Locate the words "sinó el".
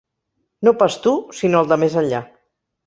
1.43-1.71